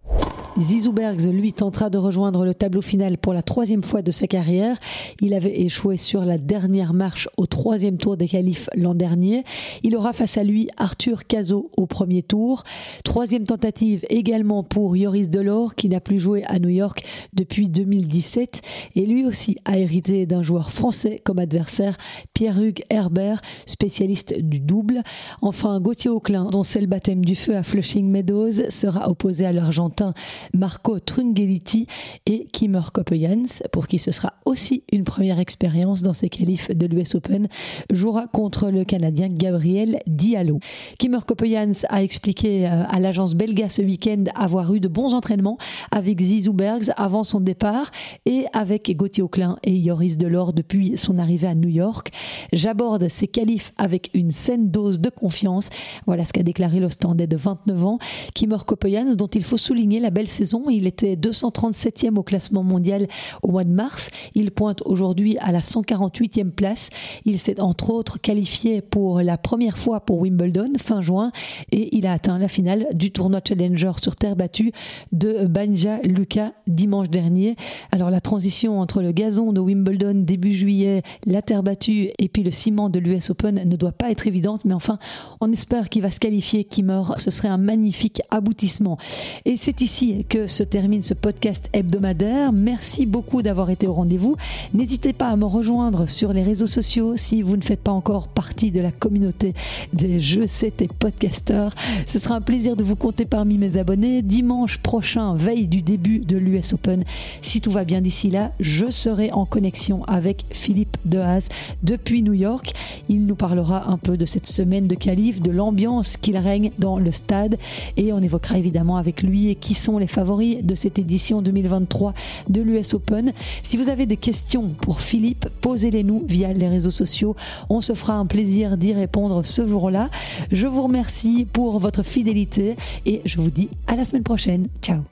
Zizou 0.59 0.93
Bergs, 0.93 1.27
lui, 1.29 1.55
tentera 1.55 1.89
de 1.89 1.97
rejoindre 1.97 2.45
le 2.45 2.53
tableau 2.53 2.83
final 2.83 3.17
pour 3.17 3.33
la 3.33 3.43
troisième 3.43 3.83
fois 3.83 4.03
de 4.03 4.11
sa 4.11 4.27
carrière. 4.27 4.77
Il 5.23 5.33
avait 5.33 5.63
échoué 5.63 5.97
sur 5.97 6.27
la 6.27 6.37
dernière 6.37 6.93
marche 6.93 7.27
au 7.39 7.47
troisième 7.47 7.97
tour 7.97 8.19
des 8.19 8.29
qualifs 8.29 8.69
l'an 8.75 8.95
dernier. 8.95 9.45
Il 9.83 9.97
aura 9.97 10.13
face 10.13 10.37
à 10.37 10.45
lui 10.45 10.69
Arthur 10.77 11.27
Cazot 11.27 11.71
au 11.79 11.87
premier 11.87 12.23
tour. 12.23 12.65
Troisième 13.03 13.45
tentative 13.45 14.05
également 14.11 14.63
pour 14.63 14.95
Yoris 14.95 15.31
Delors, 15.31 15.75
qui 15.75 15.89
n'a 15.89 16.01
plus 16.01 16.21
joué 16.21 16.45
à 16.45 16.59
New 16.59 16.69
York 16.69 17.03
depuis 17.33 17.71
2017. 17.71 18.61
Et 18.95 19.07
lui 19.07 19.25
aussi 19.25 19.57
a 19.65 19.79
hérité 19.79 20.27
d'un 20.27 20.43
joueur 20.43 20.71
français 20.71 21.19
comme 21.25 21.39
adversaire, 21.39 21.97
Pierre-Hugues 22.35 22.85
Herbert, 22.91 23.41
spécialiste 23.65 24.39
du 24.39 24.61
double. 24.61 25.03
Enfin, 25.41 25.81
Gauthier 25.81 26.11
Auclin, 26.11 26.45
dont 26.45 26.63
c'est 26.63 26.83
le 26.83 26.87
baptême 26.89 27.25
du 27.25 27.37
feu 27.37 27.57
à 27.57 27.63
Flushing 27.63 28.07
Meadows, 28.11 28.69
sera 28.69 29.09
opposé 29.09 29.47
à 29.47 29.53
l'Argentin 29.55 30.13
Marco 30.55 30.99
Trungeliti 30.99 31.87
et 32.27 32.47
Kimmer 32.53 32.81
Koppejans, 32.93 33.63
pour 33.73 33.87
qui 33.87 33.99
ce 33.99 34.11
sera 34.11 34.35
aussi 34.45 34.85
une 34.93 35.05
première 35.05 35.39
expérience 35.39 36.03
dans 36.03 36.13
ces 36.13 36.29
qualifs 36.29 36.71
de 36.71 36.87
l'US 36.87 37.15
Open, 37.15 37.49
jouera 37.91 38.27
contre 38.27 38.71
le 38.71 38.85
Canadien 38.85 39.29
Gabriel 39.29 39.99
Diallo. 40.07 40.59
Kimmer 40.99 41.21
Koppejans 41.27 41.87
a 41.89 42.03
expliqué 42.03 42.67
euh, 42.67 42.85
à 42.89 43.01
l'agence 43.01 43.35
Belga 43.35 43.69
ce 43.69 43.83
week-end 43.83 44.25
avoir 44.35 44.75
eu 44.75 44.81
de 44.81 44.89
bons 44.89 45.15
entraînements 45.15 45.59
avec 45.91 46.21
Zizou 46.21 46.53
Bergs 46.53 46.91
avant 46.97 47.25
son 47.25 47.41
départ 47.41 47.91
et 48.27 48.47
avec 48.53 48.95
Gauthier 48.97 49.23
Auclin 49.23 49.57
et 49.63 49.75
Yoris 49.75 50.17
Delors 50.17 50.53
depuis 50.53 50.97
son 50.97 51.19
arrivée 51.19 51.49
à 51.49 51.55
New 51.55 51.69
York. 51.69 52.11
J'aborde 52.53 53.09
ces 53.09 53.29
qualifs 53.29 53.73
avec 53.79 54.11
une 54.15 54.33
saine 54.33 54.71
dose 54.71 55.01
de 55.01 55.09
confiance. 55.09 55.71
Voilà 56.07 56.25
ce 56.25 56.33
qu'a 56.33 56.43
déclaré 56.43 56.81
l'Ostendais 56.81 57.27
de 57.27 57.37
29 57.37 57.85
ans, 57.85 57.99
Kimmer 58.35 58.59
Koppejans, 58.67 59.15
dont 59.17 59.27
il 59.29 59.45
faut 59.45 59.57
souligner 59.57 60.01
la 60.01 60.11
belle 60.11 60.29
saison. 60.33 60.65
Il 60.71 60.87
était 60.87 61.15
237e 61.15 62.17
au 62.17 62.23
classement 62.23 62.63
mondial 62.63 63.07
au 63.43 63.53
mois 63.53 63.65
de 63.65 63.73
mars. 63.73 64.11
Il 64.35 64.51
pointe 64.51 64.83
aujourd'hui 64.85 65.37
à 65.39 65.53
la 65.53 65.61
148e 65.61 66.51
place. 66.51 66.91
Il 67.25 67.39
s'est 67.39 67.61
entre 67.61 67.91
autres 67.91 68.21
qualifié 68.21 68.81
pour 68.81 69.21
la 69.21 69.39
première 69.39 69.79
fois 69.79 70.01
pour 70.01 70.21
Wimbledon 70.21 70.73
fin 70.79 71.03
juin 71.03 71.33
et 71.71 71.97
il 71.97 72.07
a 72.07 72.13
atteint 72.13 72.39
la 72.39 72.49
finale 72.49 72.87
du 72.95 73.11
tournoi 73.11 73.41
Challenger 73.47 73.93
sur 74.03 74.17
terre 74.17 74.37
battue 74.37 74.73
de 75.13 75.47
Banja 75.47 75.99
Luka 76.03 76.53
dimanche 76.67 77.11
dernier. 77.11 77.57
Alors 77.91 78.11
la 78.11 78.21
transition 78.21 78.81
entre 78.81 79.03
le 79.03 79.13
gazon 79.13 79.53
de 79.53 79.61
Wimbledon 79.61 80.23
début 80.25 80.53
juillet, 80.53 81.03
la 81.27 81.43
terre 81.43 81.63
battue 81.63 82.11
et 82.19 82.29
puis 82.29 82.43
le 82.43 82.51
ciment 82.51 82.91
de 82.91 82.99
l'US 82.99 83.31
Open 83.31 83.63
ne 83.65 83.77
doit 83.77 83.93
pas 83.93 84.11
être 84.11 84.27
évidente, 84.27 84.65
mais 84.65 84.75
enfin 84.75 84.99
on 85.41 85.51
espère 85.53 85.89
qu'il 85.89 86.03
va 86.03 86.11
se 86.11 86.21
qualifier, 86.21 86.65
qu'il 86.65 86.85
meurt. 86.85 87.19
Ce 87.19 87.31
serait 87.31 87.49
un 87.49 87.59
magnifique 87.59 88.23
aboutissement. 88.31 88.99
Et 89.45 89.57
c'est 89.57 89.81
ici 89.81 90.22
que 90.25 90.47
se 90.47 90.63
termine 90.63 91.03
ce 91.03 91.15
podcast 91.15 91.69
hebdomadaire. 91.73 92.53
Merci 92.53 93.07
beaucoup 93.07 93.43
d'avoir 93.43 93.71
été 93.71 93.87
au 93.87 93.93
rendez-vous. 93.93 94.37
N'hésitez 94.75 95.13
pas 95.13 95.29
à 95.29 95.37
me 95.37 95.45
rejoindre 95.45 96.09
sur 96.09 96.33
les 96.33 96.43
réseaux 96.43 96.67
sociaux 96.67 97.17
si 97.17 97.43
vous 97.43 97.57
ne 97.57 97.63
faites 97.63 97.81
pas 97.81 97.93
encore 97.93 98.29
partie 98.29 98.71
de 98.71 98.81
la 98.81 98.91
communauté 98.91 99.55
des 99.93 100.21
Jeux 100.21 100.47
et 100.63 100.89
podcasteurs. 100.99 101.75
Ce 102.07 102.19
sera 102.19 102.37
un 102.37 102.41
plaisir 102.41 102.77
de 102.77 102.85
vous 102.85 102.97
compter 102.97 103.25
parmi 103.25 103.59
mes 103.59 103.77
abonnés. 103.77 104.23
Dimanche 104.23 104.79
prochain, 104.79 105.35
veille 105.35 105.67
du 105.67 105.83
début 105.83 106.21
de 106.21 106.37
l'US 106.37 106.73
Open. 106.73 107.05
Si 107.41 107.61
tout 107.61 107.71
va 107.71 107.85
bien 107.85 108.01
d'ici 108.01 108.31
là, 108.31 108.53
je 108.61 108.91
serai 108.91 109.33
en 109.33 109.47
connexion 109.47 110.05
avec 110.05 110.45
Philippe 110.51 110.97
Dehaze 111.05 111.49
depuis 111.83 112.23
New 112.23 112.33
York. 112.33 112.73
Il 113.09 113.27
nous 113.27 113.35
parlera 113.35 113.91
un 113.91 113.99
peu 113.99 114.17
de 114.17 114.25
cette 114.25 114.47
semaine 114.47 114.87
de 114.87 114.95
qualif, 114.95 115.41
de 115.41 115.51
l'ambiance 115.51 116.17
qu'il 116.17 116.37
règne 116.37 116.71
dans 116.79 116.99
le 116.99 117.11
stade 117.11 117.57
et 117.97 118.13
on 118.13 118.21
évoquera 118.21 118.59
évidemment 118.59 118.97
avec 118.97 119.23
lui 119.23 119.57
qui 119.57 119.75
sont 119.75 119.99
les 119.99 120.07
favoris 120.13 120.59
de 120.63 120.75
cette 120.75 120.99
édition 120.99 121.43
2023 121.43 122.15
de 122.49 122.63
l'US 122.63 122.95
Open. 122.95 123.33
Si 123.63 123.77
vous 123.77 123.89
avez 123.89 124.07
des 124.07 124.17
questions 124.17 124.69
pour 124.81 125.01
Philippe, 125.01 125.49
posez-les 125.61 126.05
nous 126.05 126.25
via 126.29 126.53
les 126.53 126.69
réseaux 126.69 126.91
sociaux. 126.91 127.35
On 127.69 127.81
se 127.81 127.95
fera 127.95 128.15
un 128.15 128.27
plaisir 128.27 128.77
d'y 128.77 128.93
répondre 128.93 129.45
ce 129.45 129.67
jour-là. 129.67 130.11
Je 130.51 130.67
vous 130.67 130.83
remercie 130.83 131.47
pour 131.53 131.79
votre 131.79 132.03
fidélité 132.03 132.77
et 133.07 133.23
je 133.25 133.41
vous 133.41 133.51
dis 133.51 133.71
à 133.87 133.97
la 133.97 134.05
semaine 134.05 134.23
prochaine. 134.23 134.69
Ciao 134.83 135.03